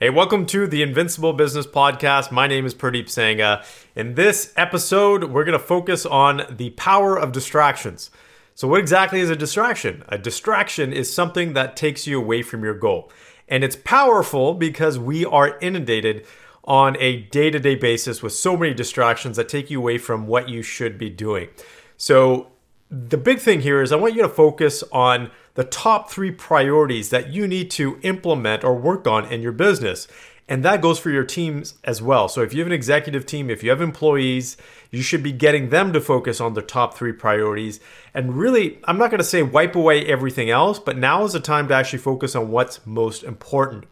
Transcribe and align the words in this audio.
Hey, 0.00 0.10
welcome 0.10 0.46
to 0.46 0.68
the 0.68 0.80
Invincible 0.80 1.32
Business 1.32 1.66
Podcast. 1.66 2.30
My 2.30 2.46
name 2.46 2.64
is 2.64 2.72
Pradeep 2.72 3.06
Sangha. 3.06 3.64
In 3.96 4.14
this 4.14 4.52
episode, 4.56 5.24
we're 5.24 5.42
going 5.42 5.58
to 5.58 5.64
focus 5.64 6.06
on 6.06 6.42
the 6.48 6.70
power 6.70 7.18
of 7.18 7.32
distractions. 7.32 8.12
So, 8.54 8.68
what 8.68 8.78
exactly 8.78 9.18
is 9.18 9.28
a 9.28 9.34
distraction? 9.34 10.04
A 10.08 10.16
distraction 10.16 10.92
is 10.92 11.12
something 11.12 11.54
that 11.54 11.74
takes 11.74 12.06
you 12.06 12.16
away 12.16 12.42
from 12.42 12.62
your 12.62 12.74
goal. 12.74 13.10
And 13.48 13.64
it's 13.64 13.74
powerful 13.74 14.54
because 14.54 15.00
we 15.00 15.24
are 15.24 15.58
inundated 15.58 16.24
on 16.62 16.96
a 17.00 17.22
day 17.22 17.50
to 17.50 17.58
day 17.58 17.74
basis 17.74 18.22
with 18.22 18.34
so 18.34 18.56
many 18.56 18.74
distractions 18.74 19.36
that 19.36 19.48
take 19.48 19.68
you 19.68 19.80
away 19.80 19.98
from 19.98 20.28
what 20.28 20.48
you 20.48 20.62
should 20.62 20.96
be 20.96 21.10
doing. 21.10 21.48
So, 21.96 22.52
the 22.88 23.18
big 23.18 23.40
thing 23.40 23.62
here 23.62 23.82
is 23.82 23.90
I 23.90 23.96
want 23.96 24.14
you 24.14 24.22
to 24.22 24.28
focus 24.28 24.84
on 24.92 25.32
the 25.58 25.64
top 25.64 26.08
three 26.08 26.30
priorities 26.30 27.10
that 27.10 27.30
you 27.30 27.48
need 27.48 27.68
to 27.68 27.98
implement 28.02 28.62
or 28.62 28.76
work 28.76 29.08
on 29.08 29.24
in 29.24 29.42
your 29.42 29.50
business. 29.50 30.06
And 30.48 30.64
that 30.64 30.80
goes 30.80 31.00
for 31.00 31.10
your 31.10 31.24
teams 31.24 31.74
as 31.82 32.00
well. 32.00 32.28
So 32.28 32.42
if 32.42 32.54
you 32.54 32.60
have 32.60 32.68
an 32.68 32.72
executive 32.72 33.26
team, 33.26 33.50
if 33.50 33.64
you 33.64 33.70
have 33.70 33.80
employees, 33.80 34.56
you 34.92 35.02
should 35.02 35.20
be 35.20 35.32
getting 35.32 35.70
them 35.70 35.92
to 35.94 36.00
focus 36.00 36.40
on 36.40 36.54
the 36.54 36.62
top 36.62 36.94
three 36.94 37.12
priorities. 37.12 37.80
And 38.14 38.36
really, 38.36 38.78
I'm 38.84 38.98
not 38.98 39.10
to 39.10 39.24
say 39.24 39.42
wipe 39.42 39.74
away 39.74 40.06
everything 40.06 40.48
else, 40.48 40.78
but 40.78 40.96
now 40.96 41.24
is 41.24 41.32
the 41.32 41.40
time 41.40 41.66
to 41.66 41.74
actually 41.74 41.98
focus 41.98 42.36
on 42.36 42.52
what's 42.52 42.86
most 42.86 43.24
important. 43.24 43.86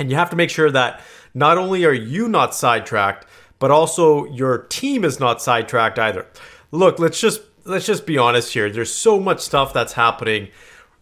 And 0.00 0.10
you 0.10 0.16
have 0.16 0.30
to 0.30 0.36
make 0.36 0.50
sure 0.50 0.72
that 0.72 1.02
not 1.34 1.56
only 1.56 1.84
are 1.84 1.92
you 1.92 2.28
not 2.28 2.52
sidetracked, 2.52 3.26
but 3.60 3.70
also 3.70 4.24
your 4.24 4.58
team 4.58 5.04
is 5.04 5.20
not 5.20 5.40
sidetracked 5.40 6.00
either. 6.00 6.26
Look, 6.72 6.98
let's 6.98 7.20
just 7.20 7.42
let's 7.64 7.86
just 7.86 8.06
be 8.06 8.18
honest 8.18 8.52
here. 8.54 8.68
There's 8.68 8.92
so 8.92 9.20
much 9.20 9.38
stuff 9.38 9.72
that's 9.72 9.92
happening 9.92 10.48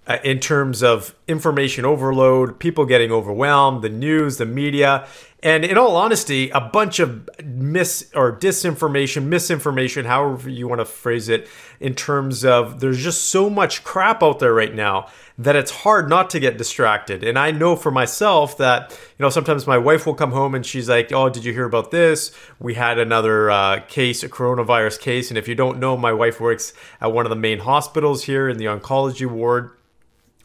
uh, 0.08 0.16
in 0.24 0.40
terms 0.40 0.82
of 0.82 1.14
information 1.28 1.84
overload, 1.84 2.58
people 2.58 2.86
getting 2.86 3.12
overwhelmed, 3.12 3.82
the 3.82 3.90
news, 3.90 4.38
the 4.38 4.46
media, 4.46 5.06
and 5.40 5.64
in 5.64 5.78
all 5.78 5.94
honesty, 5.94 6.50
a 6.50 6.60
bunch 6.60 6.98
of 6.98 7.28
mis 7.44 8.10
or 8.12 8.36
disinformation, 8.36 9.26
misinformation, 9.26 10.04
however 10.04 10.50
you 10.50 10.66
want 10.66 10.80
to 10.80 10.84
phrase 10.84 11.28
it, 11.28 11.46
in 11.78 11.94
terms 11.94 12.44
of 12.44 12.80
there's 12.80 13.00
just 13.00 13.26
so 13.26 13.48
much 13.48 13.84
crap 13.84 14.20
out 14.20 14.40
there 14.40 14.52
right 14.52 14.74
now 14.74 15.06
that 15.36 15.54
it's 15.54 15.70
hard 15.70 16.08
not 16.08 16.30
to 16.30 16.40
get 16.40 16.58
distracted. 16.58 17.22
And 17.22 17.38
I 17.38 17.52
know 17.52 17.76
for 17.76 17.92
myself 17.92 18.58
that, 18.58 18.90
you 18.90 19.22
know, 19.22 19.30
sometimes 19.30 19.64
my 19.64 19.78
wife 19.78 20.06
will 20.06 20.14
come 20.14 20.32
home 20.32 20.56
and 20.56 20.66
she's 20.66 20.88
like, 20.88 21.12
Oh, 21.12 21.28
did 21.28 21.44
you 21.44 21.52
hear 21.52 21.66
about 21.66 21.92
this? 21.92 22.32
We 22.58 22.74
had 22.74 22.98
another 22.98 23.48
uh, 23.48 23.80
case, 23.86 24.24
a 24.24 24.28
coronavirus 24.28 24.98
case. 24.98 25.30
And 25.30 25.38
if 25.38 25.46
you 25.46 25.54
don't 25.54 25.78
know, 25.78 25.96
my 25.96 26.12
wife 26.12 26.40
works 26.40 26.72
at 27.00 27.12
one 27.12 27.26
of 27.26 27.30
the 27.30 27.36
main 27.36 27.60
hospitals 27.60 28.24
here 28.24 28.48
in 28.48 28.58
the 28.58 28.64
oncology 28.64 29.26
ward 29.26 29.70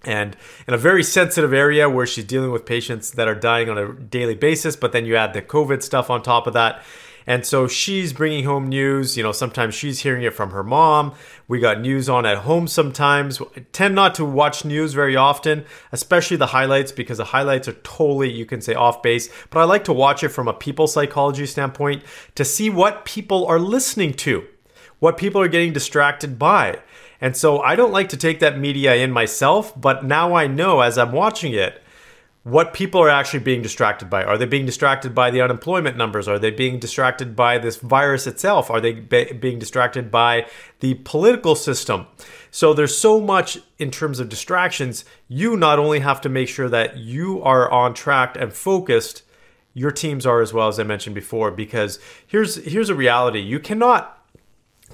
and 0.03 0.35
in 0.67 0.73
a 0.73 0.77
very 0.77 1.03
sensitive 1.03 1.53
area 1.53 1.89
where 1.89 2.05
she's 2.05 2.25
dealing 2.25 2.51
with 2.51 2.65
patients 2.65 3.11
that 3.11 3.27
are 3.27 3.35
dying 3.35 3.69
on 3.69 3.77
a 3.77 3.93
daily 3.93 4.35
basis 4.35 4.75
but 4.75 4.91
then 4.91 5.05
you 5.05 5.15
add 5.15 5.33
the 5.33 5.41
covid 5.41 5.81
stuff 5.81 6.09
on 6.09 6.21
top 6.21 6.47
of 6.47 6.53
that. 6.53 6.83
And 7.25 7.45
so 7.45 7.69
she's 7.69 8.11
bringing 8.11 8.43
home 8.43 8.67
news. 8.67 9.15
You 9.15 9.23
know 9.23 9.31
sometimes 9.31 9.75
she's 9.75 10.01
hearing 10.01 10.23
it 10.23 10.33
from 10.33 10.51
her 10.51 10.63
mom. 10.63 11.13
We 11.47 11.59
got 11.59 11.79
news 11.79 12.09
on 12.09 12.25
at 12.25 12.39
home 12.39 12.67
sometimes. 12.67 13.41
I 13.41 13.65
tend 13.71 13.95
not 13.95 14.15
to 14.15 14.25
watch 14.25 14.65
news 14.65 14.93
very 14.93 15.15
often 15.15 15.65
especially 15.91 16.37
the 16.37 16.47
highlights 16.47 16.91
because 16.91 17.17
the 17.17 17.25
highlights 17.25 17.67
are 17.67 17.73
totally 17.83 18.31
you 18.31 18.45
can 18.45 18.61
say 18.61 18.73
off 18.73 19.01
base. 19.01 19.29
But 19.49 19.59
i 19.59 19.63
like 19.63 19.85
to 19.85 19.93
watch 19.93 20.23
it 20.23 20.29
from 20.29 20.47
a 20.47 20.53
people 20.53 20.87
psychology 20.87 21.45
standpoint 21.45 22.03
to 22.35 22.43
see 22.43 22.69
what 22.69 23.05
people 23.05 23.45
are 23.47 23.59
listening 23.59 24.13
to 24.15 24.45
what 25.03 25.17
people 25.17 25.41
are 25.41 25.49
getting 25.49 25.73
distracted 25.73 26.39
by 26.39 26.79
and 27.23 27.37
so 27.37 27.61
I 27.61 27.77
don't 27.77 27.93
like 27.93 28.09
to 28.09 28.17
take 28.17 28.41
that 28.41 28.59
media 28.59 28.95
in 28.95 29.09
myself, 29.09 29.79
but 29.79 30.03
now 30.03 30.35
I 30.35 30.45
know 30.45 30.81
as 30.81 30.97
I'm 30.97 31.13
watching 31.13 31.53
it 31.53 31.81
what 32.43 32.73
people 32.73 32.99
are 32.99 33.07
actually 33.07 33.39
being 33.39 33.61
distracted 33.61 34.09
by. 34.09 34.25
Are 34.25 34.37
they 34.37 34.45
being 34.45 34.65
distracted 34.65 35.15
by 35.15 35.31
the 35.31 35.41
unemployment 35.41 35.95
numbers? 35.95 36.27
Are 36.27 36.37
they 36.37 36.51
being 36.51 36.79
distracted 36.79 37.33
by 37.33 37.59
this 37.59 37.77
virus 37.77 38.27
itself? 38.27 38.69
Are 38.69 38.81
they 38.81 38.91
be- 38.91 39.31
being 39.31 39.57
distracted 39.57 40.11
by 40.11 40.47
the 40.81 40.95
political 40.95 41.55
system? 41.55 42.07
So 42.51 42.73
there's 42.73 42.97
so 42.97 43.21
much 43.21 43.57
in 43.79 43.89
terms 43.89 44.19
of 44.19 44.27
distractions. 44.27 45.05
You 45.29 45.55
not 45.55 45.79
only 45.79 45.99
have 45.99 46.19
to 46.21 46.29
make 46.29 46.49
sure 46.49 46.67
that 46.67 46.97
you 46.97 47.41
are 47.41 47.71
on 47.71 47.93
track 47.93 48.35
and 48.37 48.51
focused, 48.51 49.23
your 49.73 49.91
teams 49.91 50.25
are 50.25 50.41
as 50.41 50.51
well 50.51 50.67
as 50.67 50.77
I 50.77 50.83
mentioned 50.83 51.15
before 51.15 51.51
because 51.51 51.99
here's 52.27 52.57
here's 52.65 52.89
a 52.89 52.95
reality. 52.95 53.39
You 53.39 53.61
cannot 53.61 54.22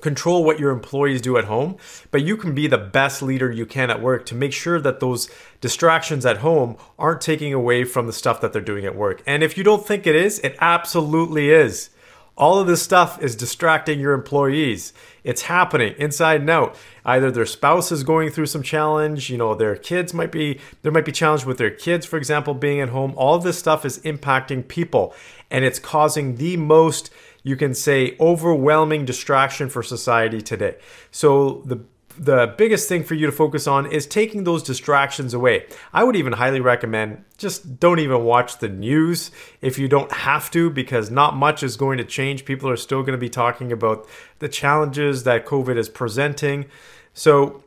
control 0.01 0.43
what 0.43 0.59
your 0.59 0.71
employees 0.71 1.21
do 1.21 1.37
at 1.37 1.45
home, 1.45 1.77
but 2.11 2.21
you 2.21 2.37
can 2.37 2.53
be 2.53 2.67
the 2.67 2.77
best 2.77 3.21
leader 3.21 3.51
you 3.51 3.65
can 3.65 3.89
at 3.89 4.01
work 4.01 4.25
to 4.27 4.35
make 4.35 4.53
sure 4.53 4.79
that 4.79 4.99
those 4.99 5.29
distractions 5.61 6.25
at 6.25 6.37
home 6.37 6.77
aren't 6.97 7.21
taking 7.21 7.53
away 7.53 7.83
from 7.83 8.07
the 8.07 8.13
stuff 8.13 8.41
that 8.41 8.53
they're 8.53 8.61
doing 8.61 8.85
at 8.85 8.95
work. 8.95 9.21
And 9.25 9.43
if 9.43 9.57
you 9.57 9.63
don't 9.63 9.85
think 9.85 10.07
it 10.07 10.15
is, 10.15 10.39
it 10.39 10.55
absolutely 10.59 11.49
is. 11.49 11.89
All 12.39 12.57
of 12.57 12.67
this 12.67 12.81
stuff 12.81 13.21
is 13.21 13.35
distracting 13.35 13.99
your 13.99 14.13
employees. 14.13 14.93
It's 15.25 15.41
happening 15.41 15.93
inside 15.97 16.39
and 16.39 16.49
out. 16.49 16.73
Either 17.03 17.31
their 17.31 17.45
spouse 17.45 17.91
is 17.91 18.03
going 18.03 18.29
through 18.29 18.45
some 18.45 18.63
challenge, 18.63 19.29
you 19.29 19.37
know, 19.37 19.53
their 19.53 19.75
kids 19.75 20.13
might 20.13 20.31
be, 20.31 20.57
there 20.81 20.91
might 20.93 21.03
be 21.03 21.11
challenge 21.11 21.43
with 21.43 21.57
their 21.57 21.69
kids, 21.69 22.05
for 22.05 22.15
example, 22.15 22.53
being 22.53 22.79
at 22.79 22.89
home. 22.89 23.13
All 23.17 23.35
of 23.35 23.43
this 23.43 23.59
stuff 23.59 23.83
is 23.83 23.99
impacting 23.99 24.65
people 24.65 25.13
and 25.51 25.65
it's 25.65 25.79
causing 25.79 26.37
the 26.37 26.55
most 26.55 27.09
you 27.43 27.55
can 27.55 27.73
say 27.73 28.15
overwhelming 28.19 29.05
distraction 29.05 29.69
for 29.69 29.83
society 29.83 30.41
today. 30.41 30.75
So 31.11 31.63
the 31.65 31.81
the 32.19 32.53
biggest 32.57 32.89
thing 32.89 33.03
for 33.03 33.15
you 33.15 33.25
to 33.25 33.31
focus 33.31 33.65
on 33.65 33.89
is 33.89 34.05
taking 34.05 34.43
those 34.43 34.61
distractions 34.61 35.33
away. 35.33 35.65
I 35.93 36.03
would 36.03 36.17
even 36.17 36.33
highly 36.33 36.59
recommend 36.59 37.23
just 37.37 37.79
don't 37.79 37.99
even 37.99 38.25
watch 38.25 38.57
the 38.57 38.67
news 38.67 39.31
if 39.61 39.79
you 39.79 39.87
don't 39.87 40.11
have 40.11 40.51
to, 40.51 40.69
because 40.69 41.09
not 41.09 41.37
much 41.37 41.63
is 41.63 41.77
going 41.77 41.97
to 41.97 42.03
change. 42.03 42.43
People 42.43 42.69
are 42.69 42.75
still 42.75 43.01
going 43.01 43.13
to 43.13 43.17
be 43.17 43.29
talking 43.29 43.71
about 43.71 44.05
the 44.39 44.49
challenges 44.49 45.23
that 45.23 45.45
COVID 45.45 45.77
is 45.77 45.87
presenting. 45.87 46.65
So 47.13 47.63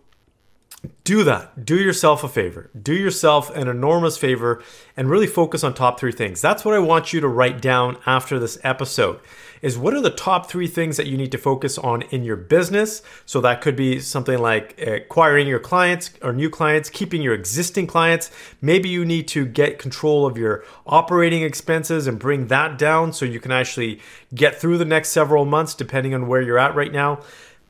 do 1.04 1.24
that. 1.24 1.64
Do 1.64 1.76
yourself 1.76 2.24
a 2.24 2.28
favor. 2.28 2.70
Do 2.80 2.94
yourself 2.94 3.50
an 3.56 3.68
enormous 3.68 4.16
favor 4.16 4.62
and 4.96 5.10
really 5.10 5.26
focus 5.26 5.62
on 5.62 5.74
top 5.74 5.98
three 5.98 6.12
things. 6.12 6.40
That's 6.40 6.64
what 6.64 6.74
I 6.74 6.80
want 6.80 7.12
you 7.12 7.20
to 7.20 7.28
write 7.28 7.60
down 7.60 7.98
after 8.06 8.38
this 8.38 8.58
episode. 8.64 9.20
Is 9.62 9.78
what 9.78 9.94
are 9.94 10.00
the 10.00 10.10
top 10.10 10.50
three 10.50 10.66
things 10.66 10.96
that 10.96 11.06
you 11.06 11.16
need 11.16 11.30
to 11.32 11.38
focus 11.38 11.78
on 11.78 12.02
in 12.02 12.24
your 12.24 12.34
business? 12.34 13.00
So 13.26 13.40
that 13.42 13.60
could 13.60 13.76
be 13.76 14.00
something 14.00 14.38
like 14.38 14.80
acquiring 14.80 15.46
your 15.46 15.60
clients 15.60 16.10
or 16.20 16.32
new 16.32 16.50
clients, 16.50 16.90
keeping 16.90 17.22
your 17.22 17.34
existing 17.34 17.86
clients. 17.86 18.32
Maybe 18.60 18.88
you 18.88 19.04
need 19.04 19.28
to 19.28 19.46
get 19.46 19.78
control 19.78 20.26
of 20.26 20.36
your 20.36 20.64
operating 20.84 21.42
expenses 21.42 22.08
and 22.08 22.18
bring 22.18 22.48
that 22.48 22.76
down 22.76 23.12
so 23.12 23.24
you 23.24 23.38
can 23.38 23.52
actually 23.52 24.00
get 24.34 24.60
through 24.60 24.78
the 24.78 24.84
next 24.84 25.10
several 25.10 25.44
months, 25.44 25.76
depending 25.76 26.12
on 26.12 26.26
where 26.26 26.42
you're 26.42 26.58
at 26.58 26.74
right 26.74 26.92
now. 26.92 27.20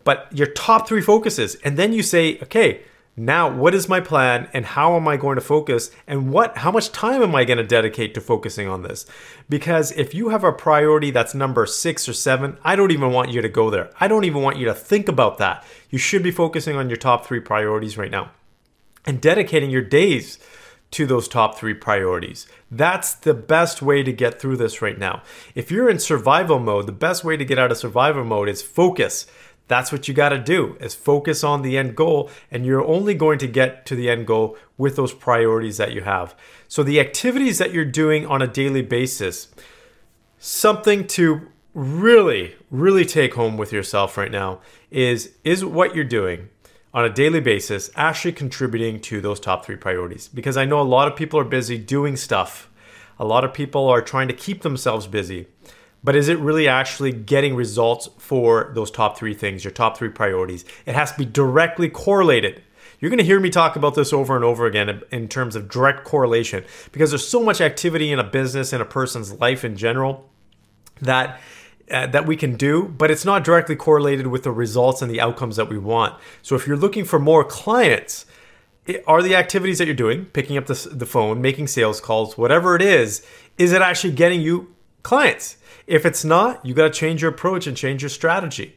But 0.02 0.28
your 0.32 0.48
top 0.48 0.88
three 0.88 1.02
focuses, 1.02 1.56
and 1.56 1.76
then 1.76 1.92
you 1.92 2.02
say, 2.02 2.38
okay, 2.42 2.82
now 3.16 3.48
what 3.48 3.74
is 3.74 3.88
my 3.88 4.00
plan 4.00 4.48
and 4.52 4.64
how 4.64 4.96
am 4.96 5.06
i 5.06 5.16
going 5.16 5.34
to 5.34 5.40
focus 5.40 5.90
and 6.06 6.32
what 6.32 6.56
how 6.58 6.70
much 6.70 6.90
time 6.92 7.22
am 7.22 7.34
i 7.34 7.44
going 7.44 7.58
to 7.58 7.64
dedicate 7.64 8.14
to 8.14 8.20
focusing 8.20 8.66
on 8.66 8.82
this 8.82 9.04
because 9.48 9.92
if 9.92 10.14
you 10.14 10.30
have 10.30 10.44
a 10.44 10.52
priority 10.52 11.10
that's 11.10 11.34
number 11.34 11.66
6 11.66 12.08
or 12.08 12.12
7 12.14 12.56
i 12.64 12.74
don't 12.74 12.90
even 12.90 13.12
want 13.12 13.30
you 13.30 13.42
to 13.42 13.48
go 13.48 13.68
there 13.68 13.90
i 14.00 14.08
don't 14.08 14.24
even 14.24 14.40
want 14.40 14.56
you 14.56 14.64
to 14.64 14.74
think 14.74 15.08
about 15.08 15.36
that 15.38 15.62
you 15.90 15.98
should 15.98 16.22
be 16.22 16.30
focusing 16.30 16.76
on 16.76 16.88
your 16.88 16.96
top 16.96 17.26
3 17.26 17.40
priorities 17.40 17.98
right 17.98 18.10
now 18.10 18.30
and 19.04 19.20
dedicating 19.20 19.70
your 19.70 19.82
days 19.82 20.38
to 20.92 21.06
those 21.06 21.26
top 21.26 21.58
three 21.58 21.74
priorities. 21.74 22.46
That's 22.70 23.14
the 23.14 23.34
best 23.34 23.82
way 23.82 24.02
to 24.02 24.12
get 24.12 24.38
through 24.38 24.58
this 24.58 24.80
right 24.80 24.98
now. 24.98 25.22
If 25.54 25.70
you're 25.70 25.88
in 25.88 25.98
survival 25.98 26.58
mode, 26.58 26.86
the 26.86 26.92
best 26.92 27.24
way 27.24 27.36
to 27.36 27.44
get 27.44 27.58
out 27.58 27.72
of 27.72 27.78
survival 27.78 28.24
mode 28.24 28.48
is 28.48 28.62
focus. 28.62 29.26
That's 29.68 29.92
what 29.92 30.08
you 30.08 30.14
got 30.14 30.30
to 30.30 30.38
do 30.38 30.76
is 30.80 30.94
focus 30.94 31.42
on 31.42 31.62
the 31.62 31.78
end 31.78 31.96
goal 31.96 32.30
and 32.50 32.66
you're 32.66 32.84
only 32.84 33.14
going 33.14 33.38
to 33.38 33.46
get 33.46 33.86
to 33.86 33.96
the 33.96 34.10
end 34.10 34.26
goal 34.26 34.56
with 34.76 34.96
those 34.96 35.14
priorities 35.14 35.78
that 35.78 35.92
you 35.92 36.02
have. 36.02 36.34
So 36.68 36.82
the 36.82 37.00
activities 37.00 37.58
that 37.58 37.72
you're 37.72 37.84
doing 37.84 38.26
on 38.26 38.42
a 38.42 38.46
daily 38.46 38.82
basis, 38.82 39.48
something 40.38 41.06
to 41.08 41.48
really 41.74 42.54
really 42.70 43.04
take 43.04 43.34
home 43.34 43.56
with 43.56 43.72
yourself 43.72 44.18
right 44.18 44.30
now 44.30 44.60
is 44.90 45.32
is 45.42 45.64
what 45.64 45.94
you're 45.94 46.04
doing 46.04 46.48
on 46.92 47.04
a 47.04 47.08
daily 47.08 47.40
basis 47.40 47.90
actually 47.96 48.32
contributing 48.32 49.00
to 49.00 49.20
those 49.22 49.40
top 49.40 49.64
3 49.64 49.76
priorities 49.76 50.28
because 50.28 50.56
I 50.56 50.66
know 50.66 50.80
a 50.80 50.82
lot 50.82 51.08
of 51.08 51.16
people 51.16 51.40
are 51.40 51.44
busy 51.44 51.78
doing 51.78 52.16
stuff. 52.16 52.68
A 53.18 53.24
lot 53.24 53.44
of 53.44 53.54
people 53.54 53.88
are 53.88 54.02
trying 54.02 54.28
to 54.28 54.34
keep 54.34 54.62
themselves 54.62 55.06
busy 55.06 55.46
but 56.04 56.16
is 56.16 56.28
it 56.28 56.38
really 56.38 56.68
actually 56.68 57.12
getting 57.12 57.54
results 57.54 58.08
for 58.18 58.72
those 58.74 58.90
top 58.90 59.16
three 59.16 59.34
things, 59.34 59.64
your 59.64 59.70
top 59.70 59.96
three 59.96 60.08
priorities? 60.08 60.64
It 60.86 60.94
has 60.94 61.12
to 61.12 61.18
be 61.18 61.24
directly 61.24 61.88
correlated. 61.88 62.62
You're 63.00 63.10
going 63.10 63.18
to 63.18 63.24
hear 63.24 63.40
me 63.40 63.50
talk 63.50 63.74
about 63.74 63.94
this 63.94 64.12
over 64.12 64.36
and 64.36 64.44
over 64.44 64.66
again 64.66 65.02
in 65.10 65.28
terms 65.28 65.56
of 65.56 65.68
direct 65.68 66.04
correlation 66.04 66.64
because 66.92 67.10
there's 67.10 67.26
so 67.26 67.42
much 67.42 67.60
activity 67.60 68.12
in 68.12 68.18
a 68.18 68.24
business 68.24 68.72
and 68.72 68.80
a 68.80 68.84
person's 68.86 69.32
life 69.40 69.64
in 69.64 69.76
general 69.76 70.28
that 71.00 71.40
uh, 71.90 72.06
that 72.06 72.26
we 72.26 72.36
can 72.36 72.56
do, 72.56 72.84
but 72.96 73.10
it's 73.10 73.24
not 73.24 73.44
directly 73.44 73.76
correlated 73.76 74.28
with 74.28 74.44
the 74.44 74.52
results 74.52 75.02
and 75.02 75.10
the 75.10 75.20
outcomes 75.20 75.56
that 75.56 75.68
we 75.68 75.76
want. 75.76 76.18
So 76.40 76.54
if 76.54 76.66
you're 76.66 76.76
looking 76.76 77.04
for 77.04 77.18
more 77.18 77.44
clients, 77.44 78.24
are 79.06 79.22
the 79.22 79.36
activities 79.36 79.78
that 79.78 79.86
you're 79.86 79.94
doing, 79.94 80.26
picking 80.26 80.56
up 80.56 80.66
the, 80.66 80.88
the 80.90 81.06
phone, 81.06 81.40
making 81.42 81.66
sales 81.66 82.00
calls, 82.00 82.38
whatever 82.38 82.74
it 82.76 82.82
is, 82.82 83.26
is 83.58 83.72
it 83.72 83.82
actually 83.82 84.12
getting 84.12 84.40
you 84.40 84.71
clients? 85.02 85.56
If 85.86 86.06
it's 86.06 86.24
not, 86.24 86.64
you 86.64 86.74
got 86.74 86.84
to 86.84 86.98
change 86.98 87.22
your 87.22 87.30
approach 87.30 87.66
and 87.66 87.76
change 87.76 88.02
your 88.02 88.08
strategy. 88.08 88.76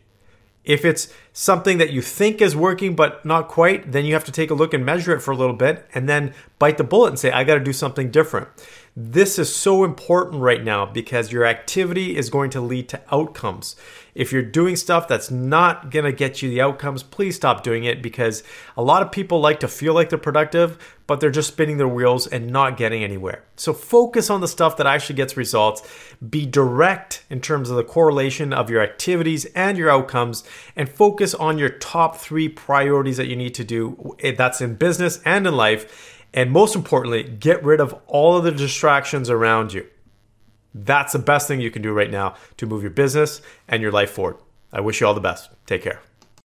If 0.64 0.84
it's 0.84 1.14
something 1.32 1.78
that 1.78 1.92
you 1.92 2.02
think 2.02 2.42
is 2.42 2.56
working 2.56 2.96
but 2.96 3.24
not 3.24 3.48
quite, 3.48 3.92
then 3.92 4.04
you 4.04 4.14
have 4.14 4.26
to 4.26 4.32
take 4.32 4.50
a 4.50 4.56
look 4.56 4.74
and 4.74 4.84
measure 4.84 5.14
it 5.16 5.22
for 5.22 5.32
a 5.32 5.38
little 5.38 5.56
bit 5.56 5.88
and 5.94 6.10
then 6.10 6.34
bite 6.58 6.78
the 6.78 6.84
bullet 6.84 7.10
and 7.10 7.20
say, 7.20 7.32
I 7.32 7.44
got 7.44 7.54
to 7.54 7.60
do 7.60 7.74
something 7.74 8.10
different. 8.10 8.48
This 8.98 9.38
is 9.38 9.54
so 9.54 9.84
important 9.84 10.42
right 10.42 10.64
now 10.64 10.86
because 10.86 11.30
your 11.30 11.46
activity 11.46 12.16
is 12.16 12.30
going 12.30 12.50
to 12.52 12.62
lead 12.62 12.88
to 12.90 13.02
outcomes. 13.12 13.76
If 14.14 14.32
you're 14.32 14.42
doing 14.42 14.78
stuff 14.78 15.06
that's 15.06 15.30
not 15.30 15.92
going 15.92 16.06
to 16.06 16.14
get 16.14 16.42
you 16.42 16.50
the 16.50 16.62
outcomes, 16.62 17.04
please 17.04 17.36
stop 17.36 17.62
doing 17.62 17.84
it 17.84 18.02
because 18.02 18.42
a 18.78 18.82
lot 18.82 19.02
of 19.02 19.12
people 19.12 19.42
like 19.42 19.60
to 19.60 19.68
feel 19.68 19.94
like 19.94 20.08
they're 20.08 20.18
productive, 20.18 20.78
but 21.08 21.20
they're 21.20 21.30
just 21.30 21.50
spinning 21.50 21.78
their 21.78 21.90
wheels 21.90 22.26
and 22.26 22.50
not 22.50 22.78
getting 22.78 23.04
anywhere. 23.04 23.44
So 23.58 23.74
focus 23.74 24.30
on 24.30 24.40
the 24.40 24.48
stuff 24.48 24.78
that 24.78 24.88
actually 24.88 25.18
gets 25.18 25.36
results. 25.36 25.82
Be 26.30 26.46
direct 26.46 27.26
in 27.30 27.42
terms 27.42 27.70
of 27.70 27.76
the 27.76 27.84
correlation 27.84 28.54
of 28.54 28.70
your 28.70 28.82
activities 28.82 29.44
and 29.56 29.78
your 29.78 29.90
outcomes, 29.90 30.46
and 30.74 30.88
focus 30.88 31.34
on 31.34 31.58
your 31.58 31.68
top 31.68 32.16
three 32.16 32.48
priorities 32.48 33.18
that 33.18 33.28
you 33.28 33.36
need 33.36 33.56
to 33.56 33.66
do. 33.66 34.16
Eh, 34.20 34.32
that's 34.32 34.62
in 34.62 34.76
business 34.76 35.20
and 35.26 35.46
in 35.46 35.54
life 35.54 36.14
and 36.36 36.52
most 36.52 36.76
importantly, 36.76 37.24
get 37.24 37.64
rid 37.64 37.80
of 37.80 37.96
all 38.08 38.38
of 38.38 38.44
the 38.44 38.52
distractions 38.52 39.30
around 39.30 39.74
you. 39.74 39.88
That's 40.74 41.14
the 41.14 41.20
best 41.20 41.48
thing 41.48 41.62
you 41.62 41.72
can 41.72 41.82
do 41.82 41.94
right 41.94 42.12
now 42.12 42.36
to 42.58 42.68
move 42.68 42.84
your 42.84 42.92
business 42.92 43.42
and 43.70 43.82
your 43.82 43.94
life 43.94 44.12
forward. 44.12 44.36
I 44.74 44.82
wish 44.82 45.00
you 45.00 45.08
all 45.08 45.14
the 45.14 45.22
best. 45.22 45.50
Take 45.66 45.82
care. 45.82 46.02